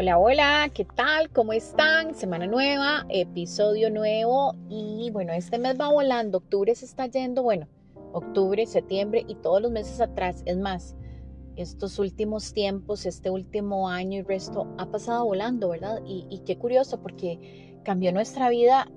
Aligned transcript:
Hola, 0.00 0.18
hola, 0.18 0.70
¿qué 0.72 0.86
tal? 0.86 1.28
¿Cómo 1.28 1.52
están? 1.52 2.14
Semana 2.14 2.46
nueva, 2.46 3.04
episodio 3.10 3.90
nuevo 3.90 4.54
y 4.70 5.10
bueno, 5.12 5.34
este 5.34 5.58
mes 5.58 5.78
va 5.78 5.92
volando, 5.92 6.38
octubre 6.38 6.74
se 6.74 6.86
está 6.86 7.06
yendo, 7.06 7.42
bueno, 7.42 7.68
octubre, 8.14 8.64
septiembre 8.64 9.26
y 9.28 9.34
todos 9.34 9.60
los 9.60 9.70
meses 9.70 10.00
atrás. 10.00 10.42
Es 10.46 10.56
más, 10.56 10.96
estos 11.56 11.98
últimos 11.98 12.54
tiempos, 12.54 13.04
este 13.04 13.28
último 13.28 13.90
año 13.90 14.20
y 14.20 14.22
resto 14.22 14.68
ha 14.78 14.86
pasado 14.86 15.26
volando, 15.26 15.68
¿verdad? 15.68 16.00
Y, 16.06 16.40
qué 16.46 16.56
curioso 16.56 17.02
porque 17.02 17.78
cambió 17.84 18.10
nuestra 18.10 18.48
vida, 18.48 18.90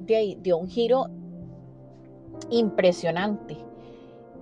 de, 0.00 0.36
dio 0.42 0.56
un 0.56 0.66
giro 0.66 1.06
impresionante. 2.50 3.56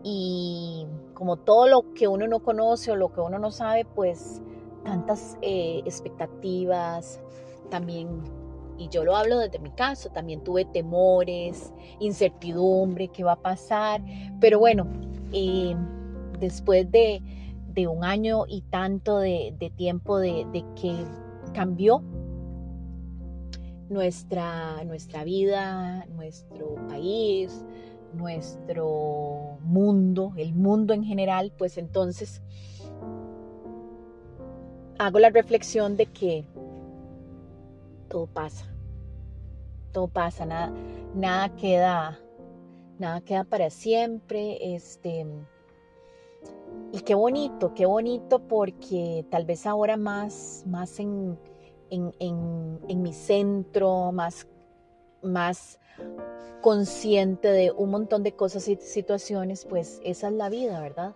Y 0.03 0.87
como 1.13 1.37
todo 1.37 1.69
lo 1.69 1.93
que 1.93 2.09
uno 2.09 2.27
no 2.27 2.43
conoce 2.43 2.93
o 2.93 2.97
lo 2.97 3.13
que 3.13 3.21
uno 3.21 3.39
no 3.39 3.51
sabe, 3.51 3.85
pues 3.85 4.41
tantas 4.85 5.37
eh, 5.43 5.83
expectativas, 5.85 7.21
también, 7.71 8.23
y 8.79 8.89
yo 8.89 9.05
lo 9.05 9.17
hablo 9.17 9.39
desde 9.39 9.59
mi 9.59 9.71
caso, 9.71 10.11
también 10.11 10.43
tuve 10.43 10.65
temores, 10.65 11.73
incertidumbre, 12.01 13.09
qué 13.09 13.25
va 13.25 13.33
a 13.33 13.43
pasar, 13.43 14.03
pero 14.41 14.59
bueno, 14.59 14.87
eh, 15.33 15.75
después 16.41 16.91
de, 16.91 17.23
un 17.89 18.03
año 18.03 18.45
y 18.49 18.63
tanto 18.63 19.19
de, 19.19 19.73
tiempo 19.77 20.19
de, 20.19 20.65
que 20.75 20.97
cambió 21.55 22.03
nuestra, 23.89 24.83
nuestra 24.83 25.23
vida, 25.23 26.05
nuestro 26.07 26.75
país, 26.89 27.65
nuestro 28.15 29.59
mundo, 29.63 30.33
el 30.37 30.55
mundo 30.55 30.93
en 30.93 31.05
general, 31.05 31.53
pues 31.57 31.79
entonces 31.79 32.43
hago 34.99 35.19
la 35.19 35.31
reflexión 35.31 35.97
de 35.97 36.07
que 36.07 36.45
todo 38.09 38.27
pasa, 38.27 38.67
todo 39.93 40.09
pasa, 40.09 40.45
nada, 40.45 40.73
nada 41.15 41.55
queda, 41.57 42.19
nada 42.99 43.21
queda 43.21 43.45
para 43.45 43.71
siempre, 43.71 44.75
este, 44.75 45.27
y 46.93 47.01
qué 47.01 47.15
bonito, 47.15 47.75
qué 47.75 47.87
bonito 47.87 48.41
porque 48.41 49.25
tal 49.31 49.45
vez 49.45 49.67
ahora 49.67 49.97
más, 49.97 50.65
más 50.67 50.99
en, 50.99 51.39
en, 51.91 53.03
mi 53.03 53.13
centro, 53.13 54.11
más, 54.13 54.47
más 55.23 55.79
consciente 56.61 57.49
de 57.49 57.71
un 57.71 57.91
montón 57.91 58.23
de 58.23 58.33
cosas 58.33 58.69
y 58.69 58.77
situaciones, 58.77 59.65
pues 59.65 60.01
esa 60.03 60.29
es 60.29 60.35
la 60.35 60.49
vida, 60.49 60.81
¿verdad? 60.81 61.15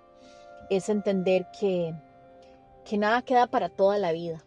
Es 0.71 0.89
entender 0.89 1.47
que 1.59 1.95
que 2.85 2.99
nada 2.99 3.23
queda 3.23 3.47
para 3.47 3.69
toda 3.69 3.99
la 3.99 4.13
vida, 4.13 4.45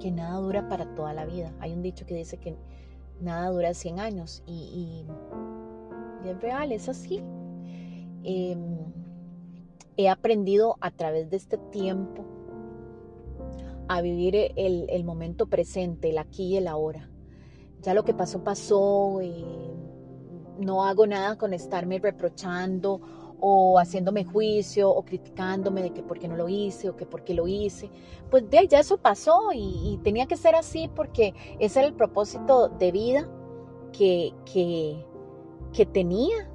que 0.00 0.10
nada 0.10 0.38
dura 0.38 0.68
para 0.68 0.94
toda 0.94 1.12
la 1.12 1.24
vida. 1.24 1.54
Hay 1.60 1.72
un 1.72 1.82
dicho 1.82 2.06
que 2.06 2.14
dice 2.14 2.38
que 2.38 2.56
nada 3.20 3.50
dura 3.50 3.74
100 3.74 4.00
años 4.00 4.42
y, 4.46 5.06
es 6.24 6.40
real, 6.40 6.72
es 6.72 6.88
así. 6.88 7.22
Em, 8.24 8.78
he 9.96 10.08
aprendido 10.08 10.76
a 10.80 10.90
través 10.90 11.30
de 11.30 11.36
este 11.36 11.58
tiempo 11.58 12.24
a 13.88 14.00
vivir 14.00 14.36
el, 14.56 14.86
el, 14.88 15.04
momento 15.04 15.46
presente, 15.46 16.10
el 16.10 16.18
aquí 16.18 16.54
y 16.54 16.56
el 16.56 16.68
ahora. 16.68 17.10
Ya 17.82 17.94
lo 17.94 18.04
que 18.04 18.14
pasó, 18.14 18.42
pasó. 18.44 19.20
Eh, 19.20 19.34
no 20.58 20.84
hago 20.84 21.06
nada 21.06 21.36
con 21.36 21.52
estarme 21.52 21.98
reprochando 21.98 23.00
o 23.44 23.76
haciéndome 23.80 24.24
juicio 24.24 24.88
o 24.88 25.04
criticándome 25.04 25.82
de 25.82 25.90
que 25.90 26.04
por 26.04 26.20
qué 26.20 26.28
no 26.28 26.36
lo 26.36 26.48
hice 26.48 26.88
o 26.88 26.96
que 26.96 27.04
por 27.04 27.24
qué 27.24 27.34
lo 27.34 27.48
hice. 27.48 27.90
Pues 28.30 28.44
ya 28.48 28.78
eso 28.78 28.98
pasó 28.98 29.50
y, 29.52 29.98
tenía 30.04 30.26
que 30.26 30.36
ser 30.36 30.54
así 30.54 30.88
porque 30.94 31.34
ese 31.58 31.80
era 31.80 31.88
el 31.88 31.94
propósito 31.94 32.68
de 32.68 32.92
vida 32.92 33.28
que, 33.92 34.32
que, 34.50 35.04
que 35.72 35.84
tenía 35.84 36.48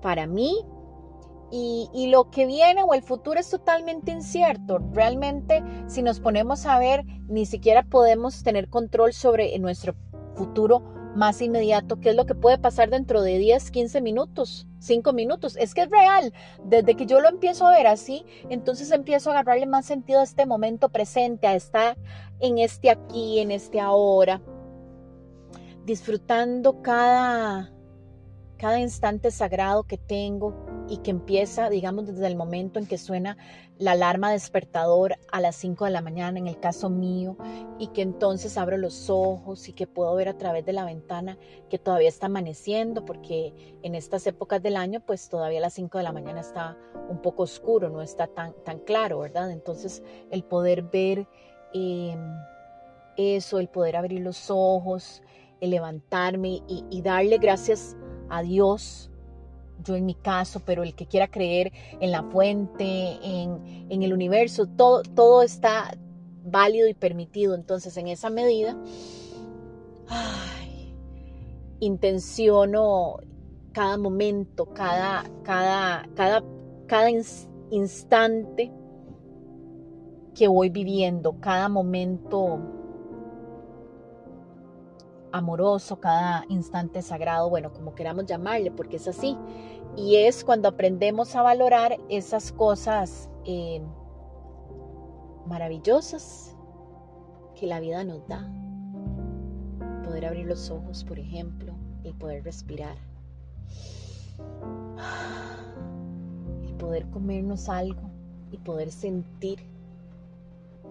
para 0.00 0.26
mí. 0.26 0.64
Y, 1.52 1.90
y, 1.92 2.06
lo 2.06 2.30
que 2.30 2.46
viene 2.46 2.82
o 2.82 2.94
el 2.94 3.02
futuro 3.02 3.38
es 3.38 3.50
totalmente 3.50 4.12
incierto. 4.12 4.78
Realmente, 4.92 5.62
si 5.86 6.00
nos 6.00 6.20
ponemos 6.20 6.64
a 6.64 6.78
ver, 6.78 7.04
ni 7.28 7.44
siquiera 7.44 7.82
podemos 7.82 8.42
tener 8.42 8.70
control 8.70 9.12
sobre 9.12 9.58
nuestro 9.58 9.96
futuro 10.34 10.82
más 11.14 11.42
inmediato, 11.42 12.00
qué 12.00 12.10
es 12.10 12.16
lo 12.16 12.24
que 12.24 12.34
puede 12.34 12.56
pasar 12.56 12.88
dentro 12.88 13.20
de 13.22 13.36
10, 13.38 13.70
15 13.70 14.00
minutos, 14.00 14.66
5 14.80 15.12
minutos. 15.12 15.56
Es 15.56 15.74
que 15.74 15.82
es 15.82 15.90
real. 15.90 16.32
Desde 16.64 16.96
que 16.96 17.06
yo 17.06 17.20
lo 17.20 17.28
empiezo 17.28 17.66
a 17.66 17.72
ver 17.72 17.86
así, 17.86 18.26
entonces 18.48 18.90
empiezo 18.90 19.30
a 19.30 19.34
agarrarle 19.34 19.66
más 19.66 19.86
sentido 19.86 20.20
a 20.20 20.24
este 20.24 20.46
momento 20.46 20.88
presente, 20.88 21.46
a 21.46 21.54
estar 21.54 21.96
en 22.40 22.58
este 22.58 22.90
aquí, 22.90 23.38
en 23.38 23.50
este 23.50 23.80
ahora, 23.80 24.42
disfrutando 25.84 26.82
cada, 26.82 27.72
cada 28.60 28.78
instante 28.78 29.30
sagrado 29.30 29.84
que 29.84 29.96
tengo 29.96 30.84
y 30.86 30.98
que 30.98 31.10
empieza, 31.10 31.70
digamos, 31.70 32.06
desde 32.06 32.26
el 32.26 32.36
momento 32.36 32.78
en 32.78 32.84
que 32.84 32.98
suena 32.98 33.38
la 33.78 33.92
alarma 33.92 34.30
despertador 34.30 35.16
a 35.32 35.40
las 35.40 35.56
5 35.56 35.86
de 35.86 35.90
la 35.90 36.02
mañana, 36.02 36.38
en 36.38 36.46
el 36.46 36.60
caso 36.60 36.90
mío, 36.90 37.38
y 37.78 37.86
que 37.86 38.02
entonces 38.02 38.58
abro 38.58 38.76
los 38.76 39.08
ojos 39.08 39.66
y 39.70 39.72
que 39.72 39.86
puedo 39.86 40.14
ver 40.14 40.28
a 40.28 40.36
través 40.36 40.66
de 40.66 40.74
la 40.74 40.84
ventana 40.84 41.38
que 41.70 41.78
todavía 41.78 42.10
está 42.10 42.26
amaneciendo, 42.26 43.06
porque 43.06 43.78
en 43.82 43.94
estas 43.94 44.26
épocas 44.26 44.62
del 44.62 44.76
año, 44.76 45.00
pues 45.06 45.30
todavía 45.30 45.56
a 45.56 45.62
las 45.62 45.72
5 45.72 45.96
de 45.96 46.04
la 46.04 46.12
mañana 46.12 46.40
está 46.40 46.76
un 47.08 47.22
poco 47.22 47.44
oscuro, 47.44 47.88
no 47.88 48.02
está 48.02 48.26
tan, 48.26 48.52
tan 48.62 48.80
claro, 48.80 49.20
¿verdad? 49.20 49.50
Entonces, 49.52 50.02
el 50.30 50.44
poder 50.44 50.82
ver 50.82 51.26
em, 51.72 52.20
eso, 53.16 53.58
el 53.58 53.68
poder 53.68 53.96
abrir 53.96 54.20
los 54.20 54.50
ojos, 54.50 55.22
el 55.62 55.70
levantarme 55.70 56.60
y, 56.68 56.84
y 56.90 57.00
darle 57.00 57.38
gracias 57.38 57.96
a 58.04 58.09
Dios, 58.42 59.10
yo 59.84 59.96
en 59.96 60.06
mi 60.06 60.14
caso, 60.14 60.60
pero 60.64 60.82
el 60.82 60.94
que 60.94 61.06
quiera 61.06 61.28
creer 61.28 61.72
en 62.00 62.10
la 62.10 62.22
fuente, 62.22 63.18
en, 63.22 64.02
el 64.02 64.12
universo, 64.12 64.66
todo, 64.66 65.02
todo 65.02 65.42
está 65.42 65.96
válido 66.44 66.88
y 66.88 66.94
permitido. 66.94 67.54
Entonces, 67.54 67.96
en 67.96 68.08
esa 68.08 68.30
medida, 68.30 68.76
intenciono 71.80 73.16
cada 73.72 73.96
momento, 73.96 74.66
cada, 74.66 75.24
cada, 75.42 76.08
cada, 76.14 76.42
cada 76.86 77.10
instante 77.70 78.72
que 80.34 80.48
voy 80.48 80.70
viviendo, 80.70 81.40
cada 81.40 81.68
momento 81.68 82.79
amoroso, 85.32 86.00
cada 86.00 86.44
instante 86.48 87.02
sagrado, 87.02 87.48
bueno, 87.48 87.72
como 87.72 87.94
queramos 87.94 88.26
llamarle, 88.26 88.70
porque 88.70 88.96
es 88.96 89.08
así. 89.08 89.36
Y 89.96 90.16
es 90.16 90.44
cuando 90.44 90.68
aprendemos 90.68 91.34
a 91.34 91.42
valorar 91.42 91.98
esas 92.08 92.52
cosas 92.52 93.28
eh, 93.44 93.82
maravillosas 95.46 96.56
que 97.54 97.66
la 97.66 97.80
vida 97.80 98.04
nos 98.04 98.26
da. 98.28 98.48
Poder 100.04 100.26
abrir 100.26 100.46
los 100.46 100.70
ojos, 100.70 101.04
por 101.04 101.18
ejemplo, 101.18 101.74
y 102.04 102.12
poder 102.12 102.44
respirar. 102.44 102.96
Y 106.62 106.72
poder 106.74 107.08
comernos 107.10 107.68
algo 107.68 108.10
y 108.50 108.58
poder 108.58 108.90
sentir, 108.90 109.60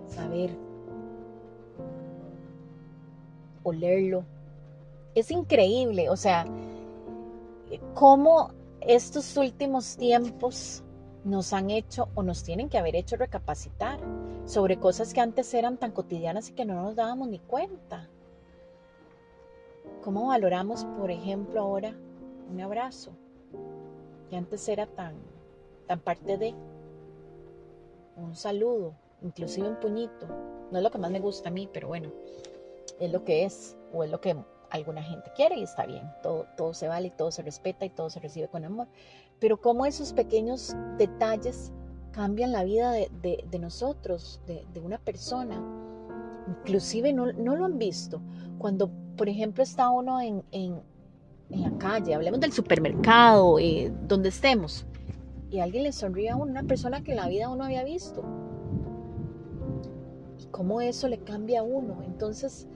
saber 0.08 0.69
olerlo. 3.70 4.24
Es 5.16 5.32
increíble, 5.32 6.10
o 6.10 6.16
sea, 6.16 6.46
cómo 7.94 8.52
estos 8.82 9.36
últimos 9.38 9.98
tiempos 9.98 10.84
nos 11.24 11.54
han 11.54 11.70
hecho 11.70 12.10
o 12.16 12.24
nos 12.24 12.44
tienen 12.44 12.70
que 12.70 12.78
haber 12.78 12.96
hecho 12.96 13.16
recapacitar 13.16 14.00
sobre 14.46 14.78
cosas 14.78 15.14
que 15.14 15.22
antes 15.22 15.54
eran 15.54 15.78
tan 15.78 15.92
cotidianas 15.92 16.50
y 16.50 16.54
que 16.54 16.66
no 16.66 16.76
nos 16.76 16.96
dábamos 16.96 17.28
ni 17.28 17.40
cuenta. 17.40 18.10
¿Cómo 20.04 20.28
valoramos, 20.28 20.86
por 20.98 21.12
ejemplo, 21.12 21.62
ahora 21.62 21.94
un 22.52 22.62
abrazo? 22.62 23.12
Que 24.30 24.38
antes 24.38 24.68
era 24.70 24.88
tan, 24.88 25.14
tan 25.88 26.00
parte 26.00 26.38
de 26.38 26.56
un 28.16 28.36
saludo, 28.36 28.94
inclusive 29.22 29.68
un 29.68 29.76
puñito. 29.76 30.28
No 30.72 30.78
es 30.78 30.84
lo 30.84 30.92
que 30.92 30.98
más 30.98 31.12
me 31.12 31.20
gusta 31.20 31.50
a 31.50 31.52
mí, 31.52 31.70
pero 31.72 31.90
bueno, 31.90 32.12
es 33.00 33.12
lo 33.12 33.24
que 33.24 33.46
es 33.46 33.78
o 33.94 34.04
es 34.04 34.12
lo 34.12 34.22
que 34.22 34.36
alguna 34.70 35.02
gente 35.02 35.32
quiere 35.36 35.58
y 35.58 35.64
está 35.64 35.86
bien, 35.86 36.04
todo, 36.22 36.46
todo 36.56 36.74
se 36.74 36.88
vale, 36.88 37.10
todo 37.12 37.32
se 37.32 37.42
respeta 37.42 37.86
y 37.86 37.90
todo 37.90 38.10
se 38.10 38.20
recibe 38.20 38.48
con 38.48 38.66
amor. 38.66 38.88
Pero 39.40 39.60
cómo 39.60 39.86
esos 39.86 40.14
pequeños 40.14 40.76
detalles 40.98 41.72
cambian 42.12 42.52
la 42.52 42.64
vida 42.64 42.92
de, 42.92 43.60
nosotros, 43.60 44.42
de, 44.46 44.80
una 44.82 44.98
persona. 44.98 45.62
Inclusive 46.48 47.14
no, 47.14 47.32
lo 47.32 47.66
han 47.66 47.78
visto. 47.78 48.22
Cuando, 48.58 48.90
por 49.16 49.30
ejemplo, 49.30 49.64
está 49.64 49.90
uno 49.90 50.20
en, 50.22 50.82
la 51.50 51.72
calle, 51.78 52.14
hablemos 52.14 52.40
del 52.40 52.52
supermercado, 52.52 53.58
eh, 53.58 53.92
donde 54.08 54.30
estemos, 54.30 54.86
y 55.50 55.60
alguien 55.60 55.84
le 55.84 55.92
sonríe 55.92 56.30
a 56.30 56.36
uno, 56.36 56.52
una 56.52 56.64
persona 56.64 57.04
que 57.04 57.12
en 57.12 57.18
la 57.18 57.28
vida 57.28 57.50
uno 57.50 57.64
había 57.64 57.84
visto 57.84 58.24
cómo 60.52 60.82
eso 60.82 61.08
le 61.08 61.20
cambia 61.20 61.62
a 61.62 61.64
uno. 61.64 62.02
Entonces, 62.04 62.68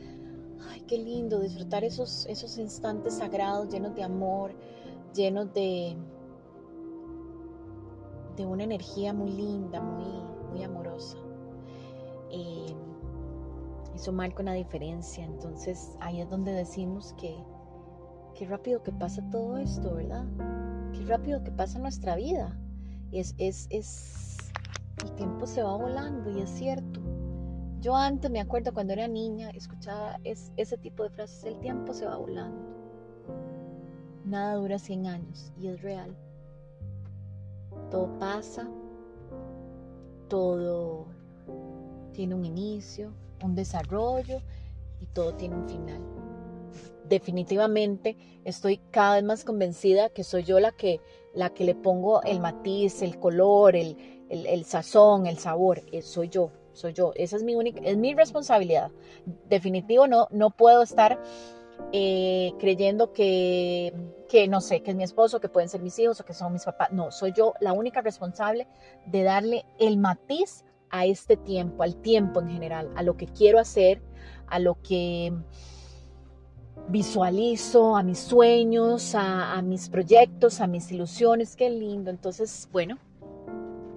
ay, 0.69 0.81
qué 0.81 0.97
lindo 0.97 1.39
disfrutar 1.39 1.83
esos, 1.83 2.25
esos 2.27 2.57
instantes 2.57 3.15
sagrados 3.15 3.69
llenos 3.69 3.95
de 3.95 4.03
amor, 4.03 4.53
llenos 5.13 5.53
de, 5.53 5.95
de 8.35 8.45
una 8.45 8.63
energía 8.63 9.13
muy 9.13 9.31
linda, 9.31 9.81
muy, 9.81 10.05
muy 10.51 10.63
amorosa. 10.63 11.17
Eh, 12.31 12.75
eso 13.95 14.11
marca 14.11 14.41
una 14.41 14.53
diferencia. 14.53 15.25
Entonces 15.25 15.95
ahí 15.99 16.21
es 16.21 16.29
donde 16.29 16.51
decimos 16.51 17.13
que 17.13 17.35
qué 18.35 18.45
rápido 18.45 18.81
que 18.83 18.91
pasa 18.91 19.23
todo 19.29 19.57
esto, 19.57 19.93
¿verdad? 19.95 20.25
Qué 20.93 21.05
rápido 21.05 21.43
que 21.43 21.51
pasa 21.51 21.79
nuestra 21.79 22.15
vida. 22.15 22.57
Es, 23.11 23.35
es, 23.37 23.67
es, 23.69 24.37
el 25.03 25.11
tiempo 25.13 25.45
se 25.45 25.61
va 25.61 25.75
volando 25.77 26.31
y 26.31 26.41
es 26.41 26.49
cierto. 26.49 26.99
Yo 27.83 27.97
antes 27.97 28.31
me 28.31 28.39
acuerdo 28.39 28.73
cuando 28.73 28.93
era 28.93 29.09
niña, 29.09 29.49
escuchaba 29.49 30.17
ese 30.23 30.77
tipo 30.77 31.03
de 31.03 31.09
frases, 31.09 31.43
el 31.43 31.59
tiempo 31.59 31.93
se 31.93 32.05
va 32.05 32.15
volando. 32.15 32.57
Nada 34.23 34.55
dura 34.55 34.79
100 34.79 35.05
años 35.05 35.51
y 35.59 35.67
es 35.67 35.81
real. 35.81 36.15
Todo 37.91 38.17
pasa, 38.19 38.69
todo 40.29 41.07
tiene 42.13 42.35
un 42.35 42.45
inicio, 42.45 43.11
un 43.43 43.53
desarrollo 43.53 44.39
y 45.01 45.05
todo 45.07 45.33
tiene 45.33 45.55
un 45.55 45.67
final. 45.67 46.01
Definitivamente 47.09 48.15
estoy 48.45 48.77
cada 48.91 49.15
vez 49.15 49.25
más 49.25 49.43
convencida 49.43 50.07
que 50.07 50.23
soy 50.23 50.43
yo 50.43 50.61
la 50.61 50.71
que, 50.71 51.01
la 51.33 51.49
que 51.49 51.65
le 51.65 51.75
pongo 51.75 52.23
el 52.23 52.39
matiz, 52.39 53.01
el 53.01 53.19
color, 53.19 53.75
el, 53.75 53.97
el, 54.29 54.63
sazón, 54.63 55.27
el 55.27 55.37
sabor. 55.37 55.81
Eh, 55.91 56.01
soy 56.01 56.29
yo, 56.29 56.49
soy 56.73 56.93
yo. 56.93 57.11
Esa 57.15 57.37
es 57.37 57.43
mi 57.43 57.55
única, 57.55 57.81
es 57.83 57.97
mi 57.97 58.13
responsabilidad. 58.13 58.91
Definitivo 59.47 60.07
no, 60.07 60.27
no 60.31 60.51
puedo 60.51 60.83
estar 60.83 61.21
eh, 61.91 62.53
creyendo 62.59 63.13
que, 63.13 63.93
que, 64.29 64.47
no 64.47 64.61
sé, 64.61 64.81
que 64.81 64.91
es 64.91 64.97
mi 64.97 65.03
esposo, 65.03 65.39
que 65.39 65.49
pueden 65.49 65.69
ser 65.69 65.81
mis 65.81 65.97
hijos 65.99 66.19
o 66.19 66.25
que 66.25 66.33
son 66.33 66.53
mis 66.53 66.65
papás. 66.65 66.91
No, 66.91 67.11
soy 67.11 67.33
yo 67.33 67.53
la 67.59 67.73
única 67.73 68.01
responsable 68.01 68.67
de 69.05 69.23
darle 69.23 69.65
el 69.79 69.97
matiz 69.97 70.65
a 70.89 71.05
este 71.05 71.37
tiempo, 71.37 71.83
al 71.83 71.95
tiempo 71.95 72.39
en 72.41 72.49
general, 72.49 72.91
a 72.95 73.03
lo 73.03 73.17
que 73.17 73.25
quiero 73.25 73.59
hacer, 73.59 74.01
a 74.47 74.59
lo 74.59 74.81
que 74.81 75.33
visualizo, 76.87 77.95
a 77.95 78.03
mis 78.03 78.19
sueños, 78.19 79.15
a, 79.15 79.61
mis 79.61 79.89
proyectos, 79.89 80.61
a 80.61 80.67
mis 80.67 80.91
ilusiones. 80.91 81.55
Qué 81.55 81.69
lindo. 81.69 82.11
Entonces, 82.11 82.69
bueno, 82.71 82.97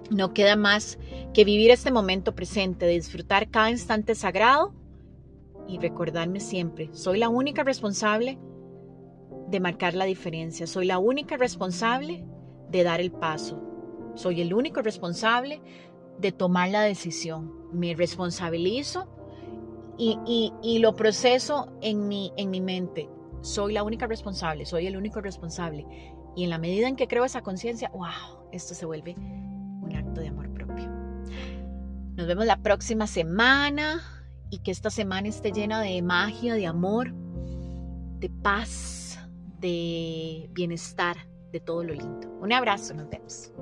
no 0.09 0.33
queda 0.33 0.55
más 0.55 0.97
que 1.33 1.43
vivir 1.43 1.71
este 1.71 1.91
momento 1.91 2.35
presente, 2.35 2.85
de 2.85 2.93
disfrutar 2.93 3.49
cada 3.49 3.71
instante 3.71 4.15
sagrado 4.15 4.73
y 5.67 5.79
recordarme 5.79 6.39
siempre, 6.39 6.89
soy 6.93 7.19
la 7.19 7.29
única 7.29 7.63
responsable 7.63 8.37
de 9.49 9.59
marcar 9.59 9.93
la 9.93 10.05
diferencia, 10.05 10.67
soy 10.67 10.85
la 10.85 10.97
única 10.97 11.37
responsable 11.37 12.23
de 12.69 12.83
dar 12.83 13.01
el 13.01 13.11
paso, 13.11 13.61
soy 14.15 14.41
el 14.41 14.53
único 14.53 14.81
responsable 14.81 15.61
de 16.19 16.31
tomar 16.31 16.69
la 16.69 16.81
decisión. 16.81 17.53
Me 17.71 17.93
responsabilizo 17.93 19.07
y, 19.97 20.79
lo 20.79 20.95
proceso 20.95 21.71
en 21.81 22.07
mi, 22.07 22.31
en 22.37 22.49
mi 22.49 22.61
mente. 22.61 23.09
Soy 23.41 23.73
la 23.73 23.83
única 23.83 24.07
responsable, 24.07 24.65
soy 24.65 24.87
el 24.87 24.97
único 24.97 25.21
responsable. 25.21 25.85
Y 26.35 26.43
en 26.43 26.49
la 26.49 26.57
medida 26.57 26.87
en 26.87 26.95
que 26.95 27.07
creo 27.07 27.25
esa 27.25 27.41
conciencia, 27.41 27.89
wow, 27.93 28.49
esto 28.51 28.73
se 28.73 28.85
vuelve 28.85 29.15
Nos 32.27 32.35
vemos 32.35 32.45
la 32.45 32.61
próxima 32.61 33.07
semana 33.07 34.01
y 34.49 34.57
que 34.57 34.71
esta 34.71 34.89
semana 34.89 35.29
esté 35.29 35.53
llena 35.53 35.79
de 35.79 36.01
magia, 36.01 36.55
de 36.55 36.67
amor, 36.67 37.13
de 37.13 38.29
paz, 38.29 39.17
de 39.61 40.49
bienestar, 40.51 41.15
de 41.53 41.61
todo 41.61 41.85
lo 41.85 41.93
lindo. 41.93 42.27
Un 42.41 42.51
abrazo, 42.51 42.93
nos 42.95 43.09
vemos. 43.09 43.53